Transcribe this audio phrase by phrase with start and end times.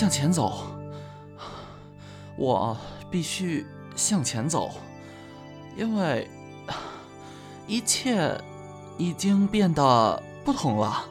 [0.00, 0.62] 向前走，
[2.34, 2.74] 我
[3.10, 4.70] 必须向前走，
[5.76, 6.26] 因为
[7.66, 8.34] 一切
[8.96, 11.04] 已经变得不同了。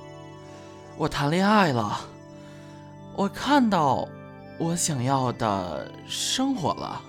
[0.98, 2.00] 我谈恋爱了，
[3.16, 4.07] 我看到
[4.57, 7.00] 我想要的生活了。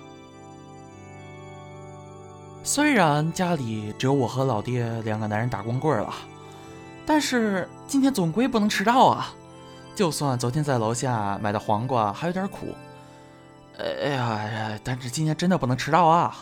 [2.61, 6.13] 虽然家里只有我和老爹两个男人打光棍了，
[7.07, 9.33] 但是今天总归不能迟到啊！
[9.93, 12.73] 就算昨天在楼下买的黄瓜还有点苦，
[13.77, 16.35] 哎呀，但是今天真的不能迟到啊！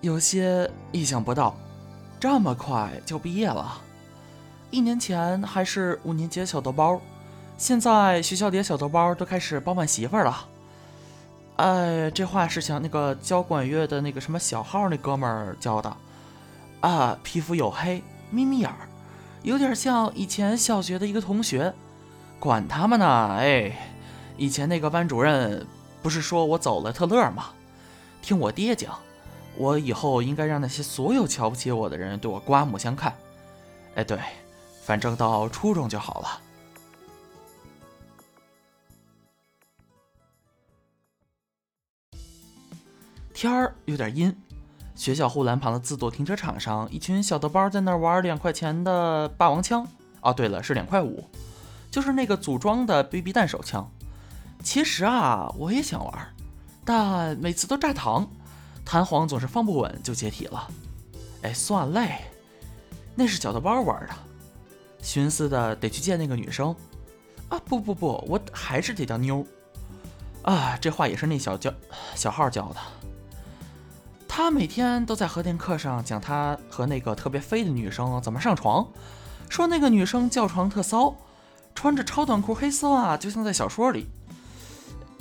[0.00, 1.56] 有些意想不到，
[2.20, 3.80] 这么快就毕业了。
[4.70, 7.00] 一年前还是五年级的小豆包，
[7.56, 10.46] 现在学校里的小豆包都开始包办媳妇了。
[11.56, 15.96] 哎，这话是想那个教管乐的那个什么小号那哥们儿教的
[16.80, 18.88] 啊，皮肤黝黑，眯眯眼儿，
[19.42, 21.74] 有点像以前小学的一个同学。
[22.40, 23.70] 管他们呢，哎，
[24.36, 25.64] 以前那个班主任
[26.02, 27.50] 不是说我走了特乐吗？
[28.22, 28.98] 听我爹讲，
[29.56, 33.14] 我以后应该让那些所有瞧不起我的人对我刮目相看。
[33.94, 34.18] 哎，对。
[34.82, 36.40] 反正到初中就好了。
[43.32, 44.36] 天儿有点阴，
[44.96, 49.86] 学校护栏旁的自动停车场上，一群小豆包在那玩两块钱的霸王枪。
[50.22, 51.24] 哦，对了，是两块五，
[51.90, 53.90] 就是那个组装的 BB 弹手枪。
[54.62, 56.34] 其实啊，我也想玩，
[56.84, 58.26] 但每次都炸膛，
[58.84, 60.68] 弹簧总是放不稳就解体了。
[61.42, 62.24] 哎，算嘞，
[63.14, 64.14] 那是小豆包玩的。
[65.02, 66.76] 寻思的得去见那个女生，
[67.48, 69.46] 啊不不不，我还是得叫妞
[70.42, 70.76] 啊！
[70.78, 71.72] 这话也是那小教
[72.14, 72.76] 小号教的。
[74.28, 78.86] 他每天都在和田课上讲他和那个特别飞的女生怎么上床，
[79.48, 81.16] 说那个女生叫床特骚，
[81.80, 84.06] 穿着超短裤黑丝袜，就像在小说里。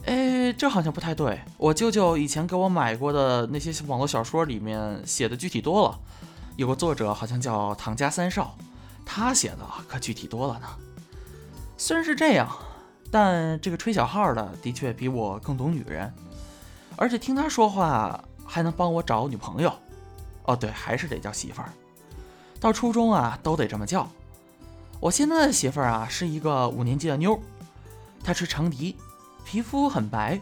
[0.04, 1.40] 哎，这好像不太对。
[1.58, 5.98] 我舅舅以前给我买过的那些网络小说里面写的具体多了，
[6.58, 8.58] 有个作者好像叫唐家三少。
[9.06, 10.68] 他写的可具体多了呢。
[11.78, 12.50] 虽然是这样，
[13.10, 16.14] 但这个吹小号的的确比我更懂女人，
[16.98, 19.74] 而且听他说话还能帮我找女朋友。
[20.44, 21.70] 哦，对，还是得叫媳妇儿。
[22.60, 24.06] 到初中啊，都得这么叫。
[25.00, 27.40] 我现在的媳妇儿啊，是一个五年级的妞，
[28.24, 28.98] 她吹长笛，
[29.46, 30.40] 皮肤很白，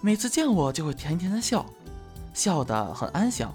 [0.00, 1.66] 每次见我就会甜甜的笑，
[2.32, 3.52] 笑得很安详。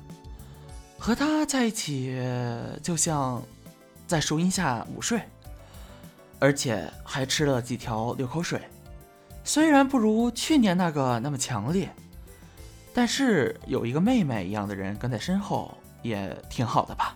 [0.98, 2.16] 和她在一起，
[2.82, 3.42] 就像……
[4.08, 5.20] 在树荫下午睡，
[6.38, 8.62] 而且还吃了几条流口水。
[9.44, 11.92] 虽然不如去年那个那么强烈，
[12.94, 17.16] 但是有一个妹妹一样的人跟在身后也挺好的吧？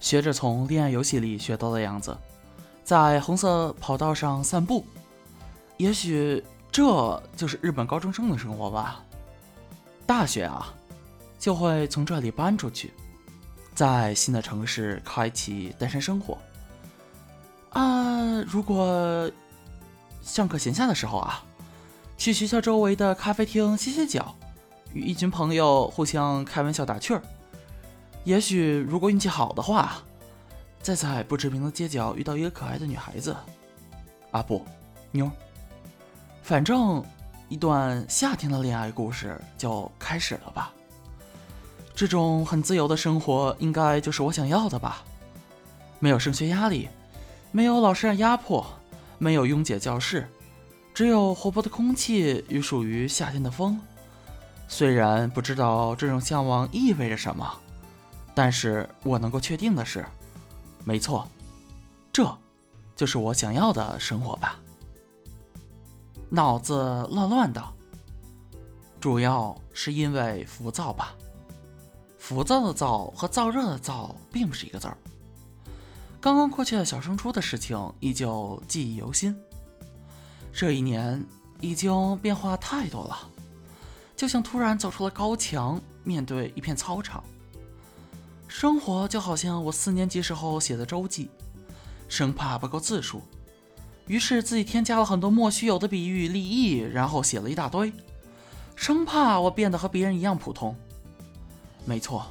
[0.00, 2.18] 学着从恋爱游戏里学到的样子，
[2.84, 4.84] 在红色跑道上散步，
[5.78, 9.02] 也许这就是日本高中生的生活吧。
[10.06, 10.72] 大学啊，
[11.38, 12.92] 就会从这里搬出去。
[13.74, 16.38] 在新的城市开启单身生活
[17.70, 18.40] 啊！
[18.46, 19.28] 如果
[20.22, 21.42] 上课闲暇的时候啊，
[22.16, 24.32] 去学校周围的咖啡厅歇歇脚，
[24.92, 27.22] 与一群朋友互相开玩笑打趣儿。
[28.22, 30.00] 也许如果运气好的话，
[30.84, 33.34] 再在不知名的街角遇到一个可爱的女孩子
[34.30, 34.62] 啊，不，
[35.12, 35.30] 妞。
[36.42, 37.02] 反正
[37.48, 40.70] 一段夏天的恋爱故事就开始了吧。
[41.94, 45.02] 这种很自由的生活，应该就是我想要的吧？
[46.00, 46.90] 没有升学压力，
[47.50, 48.62] 没有老师的压迫，
[49.16, 50.28] 没有拥挤教室，
[50.92, 53.80] 只有活泼的空气与属于夏天的风。
[54.68, 57.50] 虽然不知道这种向往意味着什么，
[58.34, 60.04] 但是我能够确定的是，
[60.84, 61.26] 没错，
[62.12, 62.38] 这
[62.94, 64.60] 就是我想要的生活吧。
[66.28, 66.74] 脑子
[67.10, 67.62] 乱乱的，
[69.00, 71.14] 主要是因为浮躁吧。
[72.18, 74.96] 浮躁的躁和燥热的燥并不是一个字儿。
[76.20, 79.36] 刚刚过去的小升初的事情依旧记忆犹新。
[80.52, 81.24] 这一年
[81.60, 83.18] 已经变化太多了，
[84.16, 87.22] 就像突然走出了高墙，面对一片操场。
[88.56, 91.28] 生活就好像我四年级时候写的周记，
[92.08, 93.20] 生怕不够字数，
[94.06, 97.92] 于是自己添加了很多莫须有的比喻、立意，然后写了一大堆，
[98.76, 100.72] 生怕我变得和别人一样普通。
[101.84, 102.24] 没错，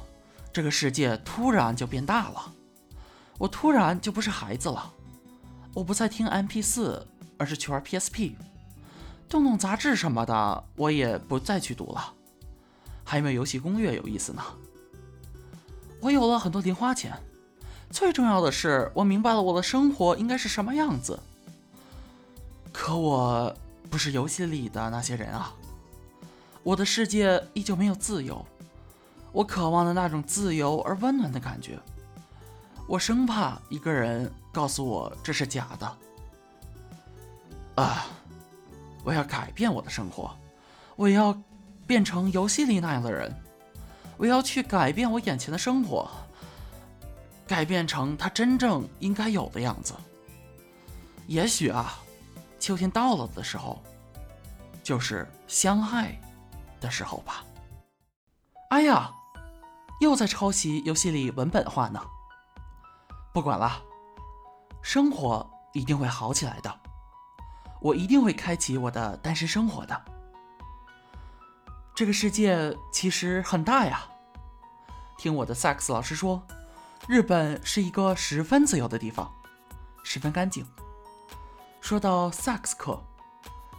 [0.50, 2.50] 这个世界突然就变大了，
[3.36, 4.90] 我突然就不是孩子了，
[5.74, 7.06] 我不再听 MP 四，
[7.36, 8.32] 而是去玩 PSP，
[9.28, 12.14] 动动杂志什么的，我也不再去读了，
[13.04, 14.42] 还没有游戏攻略有意思呢。
[16.04, 17.18] 我有了很多零花钱，
[17.88, 21.18] 最重要的是，我明白了我的生活应该是什么样子。
[22.70, 23.56] 可我
[23.88, 25.54] 不是游戏里的那些人啊！
[26.62, 28.44] 我的世界依旧没有自由，
[29.32, 31.78] 我渴望的那种自由而温暖的感觉。
[32.86, 35.96] 我生怕一个人告诉我这是假的。
[37.82, 38.08] 啊！
[39.02, 40.36] 我要改变我的生活，
[40.96, 41.34] 我要
[41.86, 43.34] 变成游戏里那样的人，
[44.16, 46.10] 我要去改变我眼前的生活，
[47.46, 49.94] 改变成他真正应该有的样子。
[51.26, 51.98] 也许啊。
[52.60, 53.82] 秋天到了的时候，
[54.82, 56.18] 就是相爱
[56.80, 57.44] 的时候吧。
[58.70, 59.12] 哎呀，
[60.00, 62.00] 又在抄袭游戏里文本化呢。
[63.34, 63.82] 不管了，
[64.80, 66.74] 生活一定会好起来的。
[67.82, 70.04] 我一定会开启我的单身生活的。
[71.94, 74.04] 这个世界其实很大呀。
[75.16, 76.44] 听我的萨克斯老师说，
[77.06, 79.32] 日本是一个十分自由的地方，
[80.02, 80.66] 十分干净。
[81.80, 83.00] 说到萨克斯课，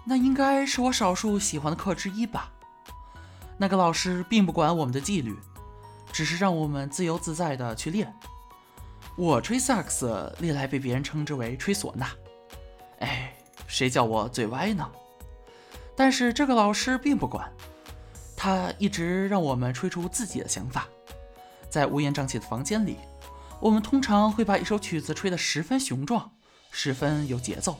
[0.05, 2.49] 那应该是我少数喜欢的课之一吧。
[3.57, 5.37] 那个老师并不管我们的纪律，
[6.13, 8.17] 只是让我们自由自在的去练。
[9.17, 12.07] 我吹萨克斯历来被别人称之为吹唢呐，
[12.99, 13.35] 哎，
[13.67, 14.89] 谁叫我嘴歪呢？
[15.97, 17.49] 但是这个老师并不管，
[18.45, 20.87] 他一直让我们吹出自己的想法。
[21.67, 22.97] 在乌烟瘴气的房间里，
[23.59, 26.29] 我们通常会把一首曲子吹得十分雄壮，
[26.69, 27.75] 十分有节奏。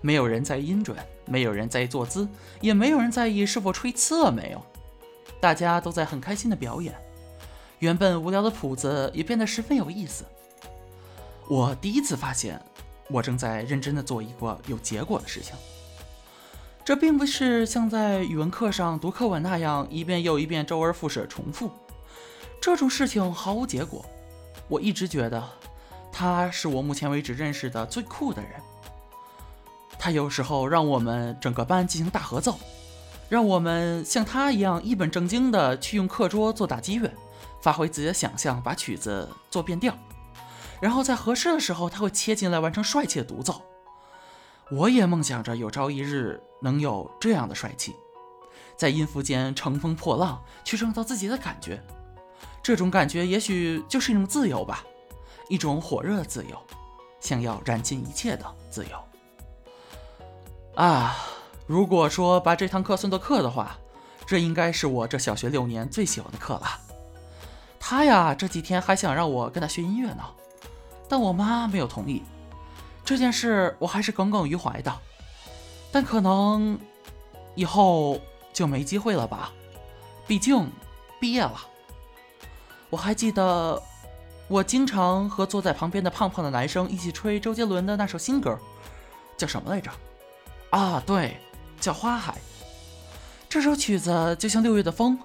[0.00, 0.96] 没有人在意音准，
[1.26, 2.26] 没有人在意坐姿，
[2.60, 4.60] 也没有人在意是否吹刺了没有。
[5.40, 6.92] 大家都在很开心的表演，
[7.78, 10.24] 原本无聊的谱子也变得十分有意思。
[11.48, 12.60] 我第一次发现，
[13.08, 15.54] 我正在认真的做一个有结果的事情。
[16.88, 21.70] 这并不是像在语文课上读课文那样一遍又一遍、周而复始重复。
[22.62, 24.02] 这种事情毫无结果。
[24.68, 25.46] 我一直觉得，
[26.10, 28.52] 他是我目前为止认识的最酷的人。
[29.98, 32.58] 他有时候让我们整个班进行大合奏，
[33.28, 37.12] 让我们像他一样一本正经的去用课桌做打击乐，
[37.60, 39.92] 发挥自己的想象，把曲子做变调，
[40.80, 43.60] 然后在合适的时候他会切进来完成帅气的独奏。
[44.70, 47.96] 我也梦想着有朝一日能有这样的帅气，
[48.76, 51.82] 在音符间乘风破浪，去创造自己的感觉。
[52.62, 54.84] 这种感觉也许就是一种自由吧，
[55.48, 56.58] 一种火热的自由，
[57.18, 58.90] 想要燃尽一切的自由。
[60.74, 61.16] 啊，
[61.66, 63.78] 如果说把这堂课算作课的话，
[64.26, 66.66] 这应该是我这小学六年最喜欢的课了。
[67.80, 70.22] 他呀，这几天还想让我跟他学音乐呢，
[71.08, 72.22] 但我妈没有同意。
[73.08, 74.94] 这件事我还是耿耿于怀的，
[75.90, 76.78] 但可能
[77.54, 78.20] 以后
[78.52, 79.50] 就没机会了吧，
[80.26, 80.70] 毕竟
[81.18, 81.58] 毕业了。
[82.90, 83.82] 我还记得，
[84.46, 88.58] 我经常和坐在旁边的胖胖的男生一起吹周杰伦的那首新歌，
[89.38, 89.90] 叫什么来着？
[90.68, 91.40] 啊，对，
[91.80, 92.32] 叫《花海》。
[93.48, 95.18] 这首曲子就像六月的风，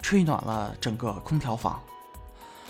[0.00, 1.82] 吹暖了整个空调房。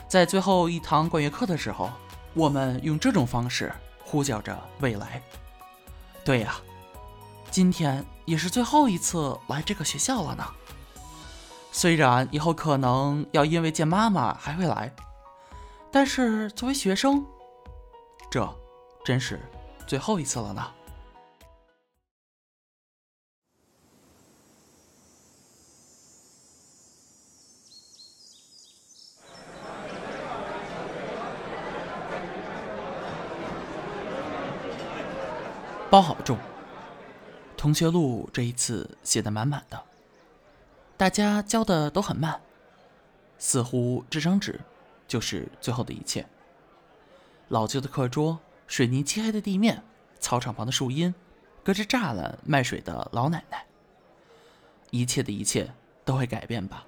[0.08, 1.90] 在最后一堂管乐课的时候，
[2.32, 3.70] 我们用这种方式
[4.06, 5.20] 呼叫着未来。
[6.24, 6.56] 对呀，
[7.50, 10.44] 今天也是最后一次来这个学校了呢。
[11.72, 14.90] 虽然以后可能要因为见妈妈还会来，
[15.92, 17.22] 但是作为学生，
[18.30, 18.48] 这
[19.04, 19.40] 真是
[19.86, 20.72] 最后一次了呢。
[35.88, 36.36] 包好重，
[37.56, 39.80] 同学录这一次写的满满的，
[40.96, 42.40] 大家教的都很慢，
[43.38, 44.60] 似乎这张纸
[45.06, 46.26] 就是最后的一切。
[47.48, 49.84] 老旧的课桌，水泥漆黑的地面，
[50.18, 51.14] 操场旁的树荫，
[51.62, 53.64] 隔着栅栏卖水的老奶奶，
[54.90, 55.72] 一切的一切
[56.04, 56.84] 都会改变吧。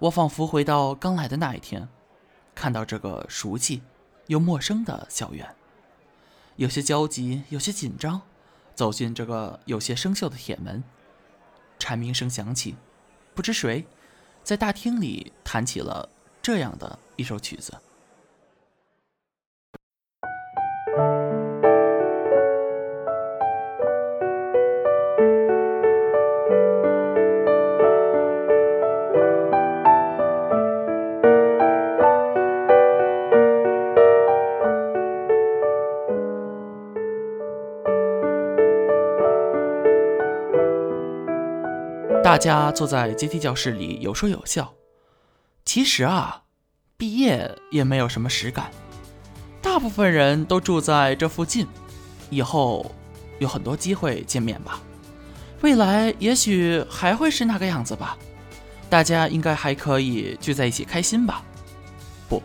[0.00, 1.88] 我仿佛回到刚来的那一天，
[2.54, 3.82] 看到这个熟悉
[4.26, 5.54] 又陌生的校园。
[6.60, 8.20] 有些焦急，有些紧张，
[8.74, 10.84] 走进这个有些生锈的铁门，
[11.78, 12.76] 蝉鸣声响起，
[13.34, 13.86] 不知谁
[14.44, 16.06] 在大厅里弹起了
[16.42, 17.72] 这样的一首曲子。
[42.22, 44.74] 大家坐在阶梯教室里有说有笑。
[45.64, 46.42] 其实啊，
[46.98, 48.70] 毕业也没有什么实感。
[49.62, 51.66] 大部分人都住在这附近，
[52.28, 52.94] 以后
[53.38, 54.82] 有很多机会见面吧。
[55.62, 58.18] 未来也许还会是那个样子吧，
[58.90, 61.42] 大家应该还可以聚在一起开心吧？
[62.28, 62.42] 不，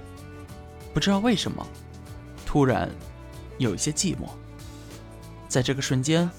[0.93, 1.65] 不知道为什么，
[2.45, 2.89] 突然
[3.57, 4.29] 有一些寂寞。
[5.49, 6.29] 在这个瞬间，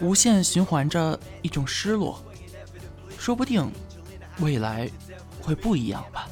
[0.00, 2.20] 无限循环着一种失落。
[3.20, 3.70] 说不定
[4.38, 4.90] 未来
[5.42, 6.26] 会不一样吧？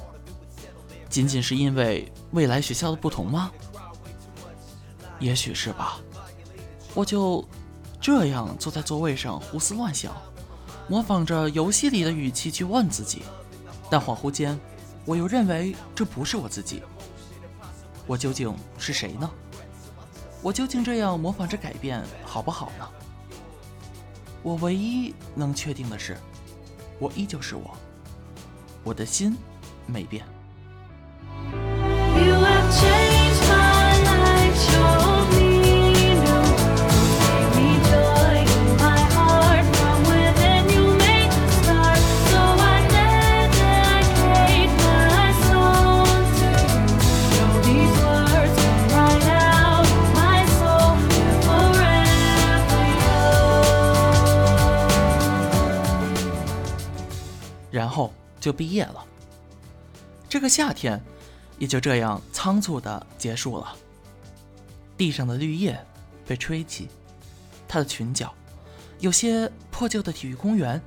[1.11, 3.52] 仅仅是因为未来学校的不同吗？
[5.21, 6.00] 也许是吧。
[6.95, 7.47] 我就。
[8.00, 10.14] 这样坐在座位上胡思乱想，
[10.88, 13.23] 模仿着游戏里的语气去问自己，
[13.90, 14.59] 但恍惚间，
[15.04, 16.80] 我又认为这不是我自己。
[18.07, 19.28] 我究竟是谁呢？
[20.40, 22.88] 我究竟这样模仿着改变好不好呢？
[24.45, 26.16] 我唯一能确定的是，
[26.99, 27.76] 我依旧是我，
[28.85, 29.37] 我的心
[29.87, 30.25] 没变。
[58.40, 59.04] 就毕业了，
[60.28, 61.00] 这个夏天
[61.59, 63.76] 也就这样仓促的结束了。
[64.97, 65.78] 地上的绿叶
[66.26, 66.88] 被吹起，
[67.66, 68.35] 他的裙角，
[69.00, 70.80] 有些破旧的体育公园，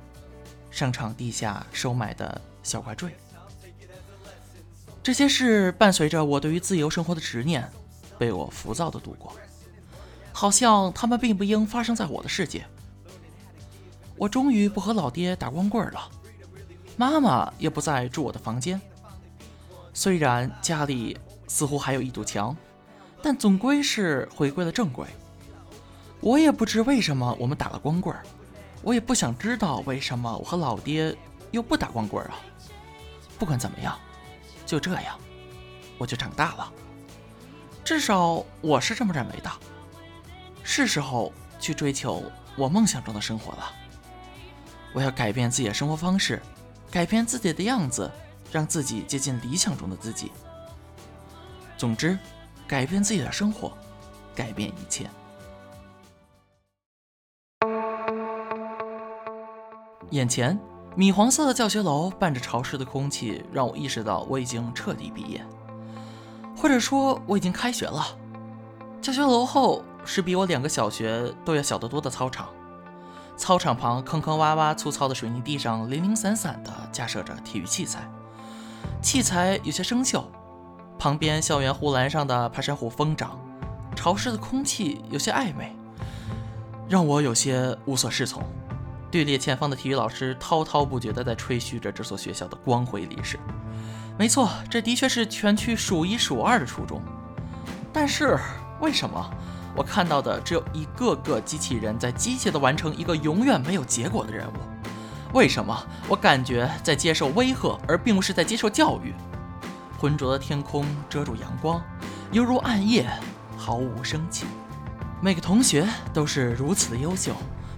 [0.70, 3.14] 商场地下收买的小挂坠，
[5.02, 7.68] 这些事伴随着我对于自由生活的执念，
[8.18, 9.34] 被我浮躁的度过，
[10.32, 12.64] 好像他们并不应发生在我的世界。
[14.16, 16.08] 我终于不和老爹打光棍了。
[16.96, 18.80] 妈妈也不再住我的房间。
[19.94, 21.18] 虽然家里
[21.48, 22.56] 似乎还有一堵墙，
[23.22, 25.06] 但总归是回归了正轨。
[26.20, 28.22] 我也不知为什么我们打了光棍儿，
[28.82, 31.16] 我也不想知道为什么我和老爹
[31.50, 32.38] 又不打光棍儿啊。
[33.38, 33.98] 不管怎么样，
[34.64, 35.18] 就这样，
[35.98, 36.72] 我就长大了。
[37.84, 39.50] 至少我是这么认为的。
[40.62, 42.22] 是时候去追求
[42.56, 43.72] 我梦想中的生活了。
[44.92, 46.40] 我要改变自己的生活方式。
[46.92, 48.10] 改变自己的样子，
[48.52, 50.30] 让自己接近理想中的自己。
[51.78, 52.18] 总之，
[52.68, 53.72] 改变自己的生活，
[54.34, 55.08] 改变一切。
[60.10, 60.60] 眼前
[60.94, 65.42] 米黄色的教学楼伴着潮湿的空气，让我意识到我已经彻底毕业，
[66.54, 68.04] 或者说我已经开学了。
[69.00, 72.50] 教学楼后是比我两个小学都要小得多的操场。
[73.36, 78.08] 操场旁坑坑洼洼、粗糙的水泥地上，零零散散地架设着体育器材，
[79.00, 80.24] 器材有些生锈。
[80.98, 83.36] 旁边校园护栏上的爬山虎疯长，
[83.96, 85.74] 潮湿的空气有些暧昧，
[86.88, 88.40] 让我有些无所适从。
[89.10, 93.38] 队列前方的体育老师滔滔不绝地在吹嘘着这所学校的光辉历史。
[94.16, 97.02] 没错，这的确是全区数一数二的初中。
[97.92, 98.38] 但是
[98.80, 99.30] 为什么？
[99.74, 104.56] 我看到的只有一个个机器人在机械地完成一个永远没有结果的任务。
[105.32, 109.14] 为什么我感觉在接受威吓，而并不是在接受教育？
[109.98, 111.82] 浑浊的天空遮住阳光，
[112.32, 113.08] 犹如暗夜，
[113.56, 114.44] 毫无生气。
[115.22, 117.32] 每个同学都是如此的优秀，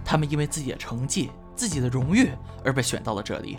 [0.04, 2.30] 他们因为自己的成绩、自己的荣誉
[2.64, 3.58] 而被选到了这里，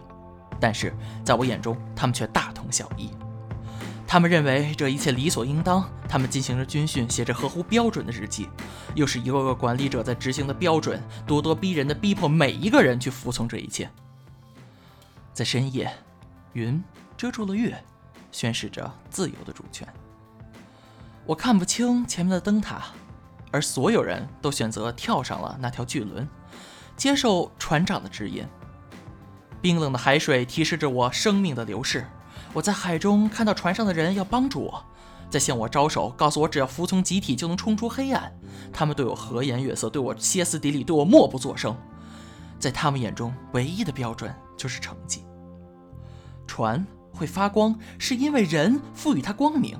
[0.59, 3.11] 但是在我眼中，他们却大同小异。
[4.15, 5.85] 他们认为这一切理所应当。
[6.07, 8.47] 他们进行着军训，写着合乎标准的日记，
[8.93, 13.91] 又是一个个管理者在执行的标准，咄咄逼人的逼迫每一个人去服从这一切。
[15.33, 15.91] 在深夜，
[16.53, 16.81] 云
[17.17, 17.77] 遮住了月，
[18.31, 19.85] 宣示着自由的主权。
[21.25, 22.83] 我看不清前面的灯塔，
[23.51, 26.25] 而所有人都选择跳上了那条巨轮，
[26.95, 28.47] 接受船长的指引。
[29.61, 32.07] 冰冷的海水提示着我生命的流逝。
[32.55, 34.85] 我在海中看到船上的人要帮助我，
[35.29, 38.31] 在向我招手，告诉我只要服从集体就能冲出黑暗。
[38.71, 41.75] 他们对我和颜悦色，对我歇斯底里，对我默不作声。
[42.57, 45.25] 在他们眼中，唯一的标准就是成绩。
[46.47, 49.77] 船会发光，是因为人赋予它光明；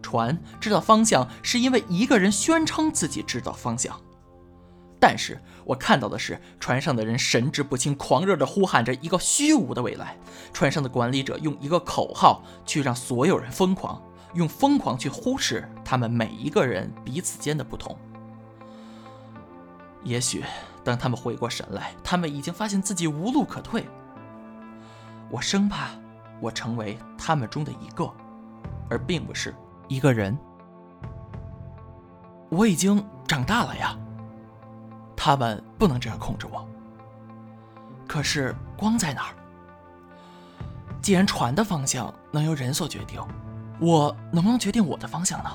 [0.00, 4.00] 船知道方向，是因为一个人宣称自己知道方向。
[5.00, 10.16] 但是我看到的是，船上的人神志不清，狂热地呼喊着一个虚无的未来。
[10.52, 14.00] 船上的管理者用一个口号去让所有人疯狂，
[14.34, 17.98] 用疯狂去忽视他们每一个人彼此间的不同。
[20.04, 20.44] 也许
[20.84, 23.84] 当他们回过神来，他们已经发现自己无路可退。
[25.28, 25.88] 我生怕
[26.40, 28.08] 我成为他们中的一个，
[28.88, 29.52] 而并不是
[29.88, 30.38] 一个人。
[32.50, 33.98] 我已经长大了呀。
[35.26, 36.64] 他们不能这样控制我，
[38.06, 39.34] 可是光在哪儿？
[41.02, 43.20] 既然船的方向能由人所决定，
[43.80, 45.50] 我能不能决定我的方向呢？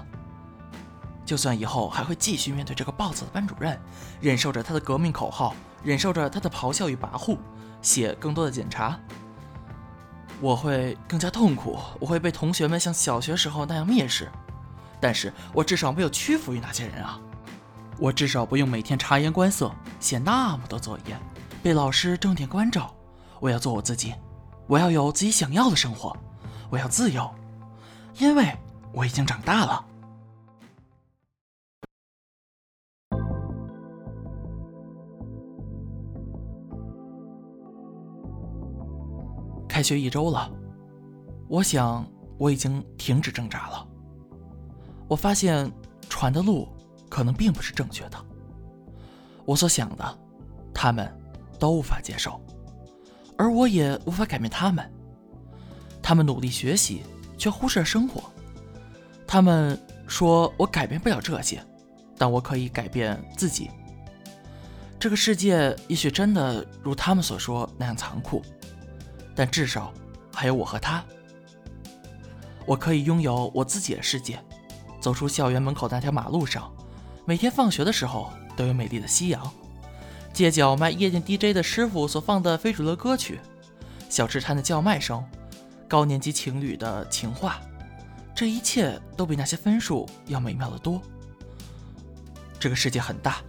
[1.26, 3.80] 就算以后还会继续面对这个暴躁的班主任，
[4.20, 7.38] 忍受着他的革命口号，忍受着他的咆哮与跋扈，
[7.82, 9.00] 写更多的检查，
[10.42, 14.30] 我会更加痛苦，我会被同学们像小学时候那样蔑视，
[15.00, 17.18] 但是我至少没有屈服于那些人啊！
[18.02, 21.16] 我至少不用每天察言观色，写那么多作业，
[21.62, 22.92] 被老师重点关照。
[23.40, 24.16] 我要做我自己，
[24.66, 26.18] 我要有自己想要的生活，
[26.72, 27.30] 我要自由，
[28.18, 28.58] 因为
[28.92, 29.86] 我已经长大了。
[39.70, 40.52] 开学一周了，
[41.48, 42.04] 我想
[42.40, 43.88] 我已经停止挣扎了。
[45.08, 45.72] 我发现
[46.10, 46.68] 船的路
[47.12, 48.18] 可能并不是正确的。
[49.44, 50.20] 我所想的，
[50.74, 51.12] 他们
[51.60, 52.40] 都无法接受，
[53.38, 54.90] 而我也无法改变他们。
[56.02, 57.04] 他们努力学习，
[57.38, 58.24] 却忽视了生活。
[59.28, 59.78] 他们
[60.08, 61.62] 说我改变不了这些，
[62.18, 63.70] 但我可以改变自己。
[64.98, 68.42] 这个世界也许真的如他们所说那样残酷。
[69.36, 69.94] 但至少
[70.34, 71.04] 还有我和他，
[72.66, 74.40] 我可以拥有我自己的世界。
[75.00, 76.72] 走出校园门口那条马路上，
[77.26, 79.52] 每天放学的时候都有美丽的夕阳。
[80.34, 83.40] 街角卖夜店 DJ 的师傅所放的非主流歌曲，
[84.10, 85.24] 小吃摊的叫卖声，
[85.88, 87.60] 高年级情侣的情话，
[88.34, 91.02] 这一切都比那些分数要美妙的多。
[92.60, 93.42] 这个世界很大，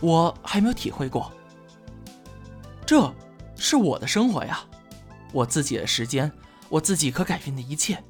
[0.00, 1.30] 我还没有体会过。
[2.86, 3.12] 这
[3.56, 4.60] 是我的生活呀。
[5.32, 6.30] 我自己的时间，
[6.68, 8.02] 我自己可改变的一切。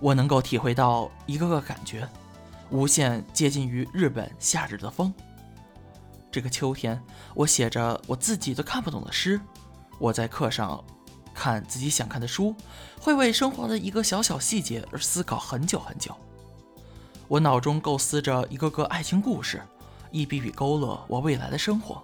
[0.00, 2.08] 我能够体会到一个个感觉，
[2.70, 5.12] 无限接近于日本夏日的风。
[6.30, 7.00] 这个秋天，
[7.34, 9.40] 我写着我自己都看不懂的诗。
[9.98, 10.82] 我在课上
[11.34, 12.54] 看自己想看的书，
[13.00, 16.14] 会为生活的一个小小细节而思考很久很久。
[17.26, 19.62] 我脑中构思着一个个爱情故事，
[20.10, 22.02] 一笔笔勾勒我未来的生活。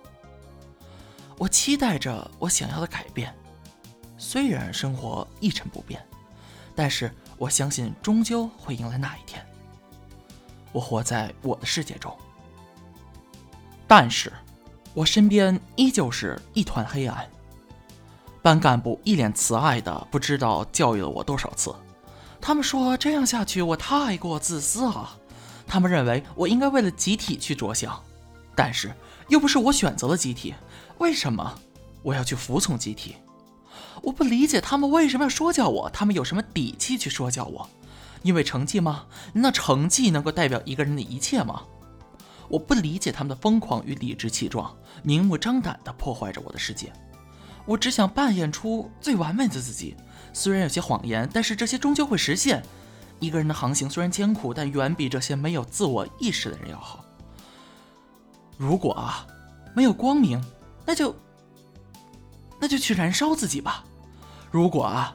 [1.38, 3.32] 我期待着我想要的改变。
[4.18, 6.04] 虽然生活一成不变，
[6.74, 9.44] 但是我相信终究会迎来那一天。
[10.76, 12.14] 我活在我的世界中，
[13.88, 14.30] 但是，
[14.92, 17.26] 我身边依旧是一团黑暗。
[18.42, 21.74] 班干部一脸慈爱的，不知道教育了我多少次。
[22.42, 25.16] 他们说这样下去我太过自私了，
[25.66, 27.98] 他们认为我应该为了集体去着想，
[28.54, 28.92] 但是
[29.28, 30.54] 又不是我选择了集体，
[30.98, 31.58] 为什么
[32.02, 33.16] 我要去服从集体？
[34.02, 37.66] 我不理解他们为什么要说教我，他们有什么底气去说教我？
[38.22, 39.06] 因为成绩吗？
[39.32, 41.62] 那成绩能够代表一个人的一切吗？
[42.48, 46.92] 我不理解他们的疯狂与理直气壮，明目张胆地破坏着我的世界。
[47.64, 49.96] 我只想扮演出最完美的自己，
[50.32, 52.62] 虽然有些谎言，但是这些终究会实现。
[53.18, 57.04] 一个人的航行虽然艰苦，但远比这些没有自我意识的人要好。
[58.56, 59.26] 如果啊，
[59.74, 60.42] 没有光明，
[60.84, 61.16] 那就……
[62.60, 63.84] 那就去燃烧自己吧。
[64.50, 65.14] 如果啊，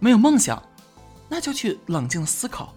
[0.00, 0.62] 没有梦想，
[1.28, 2.74] 那就去冷静思考。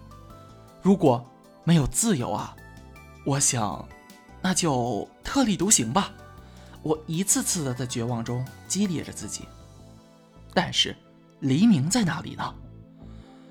[0.82, 1.24] 如果
[1.64, 2.56] 没有自由啊，
[3.24, 3.86] 我想，
[4.40, 6.12] 那就特立独行吧。
[6.82, 9.46] 我一次次的在绝望中激励着自己。
[10.54, 10.96] 但是，
[11.40, 12.54] 黎明在哪里呢？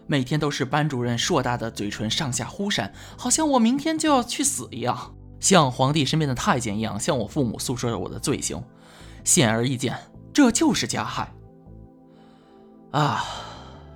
[0.08, 8.64] 每天都是班主任硕大的嘴唇上下忽闪，好像我明天就要去死一样，像皇帝身边的太监一样，向我父母诉说着我的罪行。
[9.24, 9.98] 显而易见。
[10.34, 11.34] 这就是加害
[12.92, 13.26] 啊！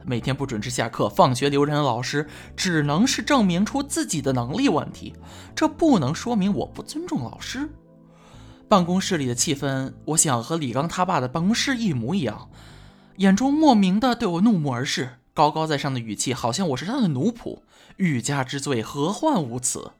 [0.05, 5.15] 每天不准时下课、放学留人的老师，只能是证明出自己的能力问题，
[5.55, 7.69] 这不能说明我不尊重老师。
[8.67, 12.49] 办公室里的气氛，我想和李刚他爸的办公室一模一样，
[13.17, 17.59] 眼中莫名的对我怒目而视，高高在上的语气，好像我是他的奴仆。
[17.97, 19.91] 欲加之罪，何患无辞？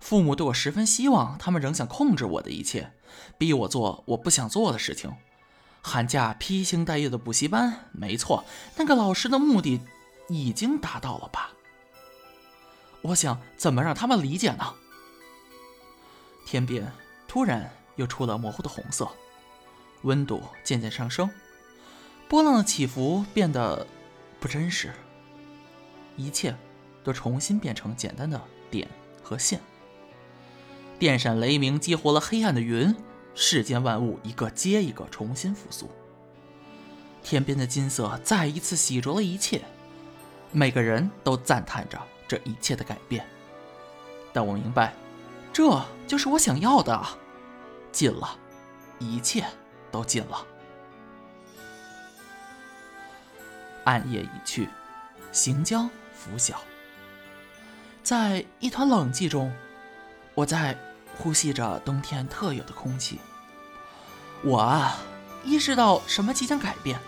[0.00, 2.92] 父母对我十分希望，他们仍想控制我的一切，
[3.38, 5.12] 逼我做我不想做的事情。
[5.82, 8.44] 寒假披星戴月的补习班，没错，
[8.76, 9.80] 那个老师的目的
[10.28, 11.52] 已经达到了吧？
[13.02, 14.74] 我想怎么让他们理解呢？
[16.44, 16.92] 天边
[17.26, 19.08] 突然又出了模糊的红色，
[20.02, 21.30] 温度渐渐上升，
[22.28, 23.86] 波浪的起伏变得
[24.38, 24.92] 不真实，
[26.16, 26.54] 一切
[27.02, 28.40] 都重新变成简单的
[28.70, 28.86] 点
[29.22, 29.60] 和线。
[30.98, 32.94] 电闪雷鸣激活了黑暗的云。
[33.42, 35.90] 世间万物一个接一个重新复苏，
[37.22, 39.62] 天边的金色再一次洗濯了一切，
[40.52, 41.98] 每个人都赞叹着
[42.28, 43.26] 这一切的改变。
[44.30, 44.92] 但我明白，
[45.54, 47.16] 这就是我想要的啊！
[47.90, 48.38] 尽了，
[48.98, 49.42] 一切
[49.90, 50.46] 都尽了。
[53.84, 54.68] 暗夜已去，
[55.32, 56.60] 行将拂晓，
[58.02, 59.50] 在一团冷寂中，
[60.34, 60.76] 我在
[61.16, 63.18] 呼吸着冬天特有的空气。
[64.42, 64.96] 我啊，
[65.44, 66.98] 意识到什么即将改变，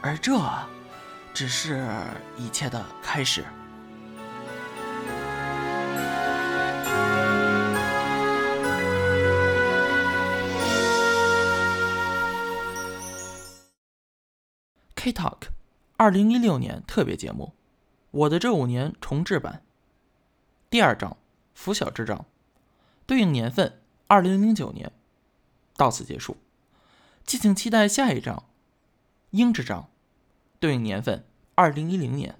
[0.00, 0.40] 而这
[1.34, 1.86] 只是
[2.38, 3.44] 一切的开始。
[14.94, 15.48] K Talk，
[15.98, 17.52] 二零一六年特别节目，
[18.10, 19.62] 我的这五年重置版。
[20.70, 21.18] 第二章，
[21.54, 22.24] 拂晓之章，
[23.04, 24.90] 对应年份二零零九年，
[25.80, 26.36] 到此结束。
[27.24, 28.44] 敬请期待下一章，
[29.30, 29.88] 鹰之章，
[30.58, 32.38] 对应年份二零一零年。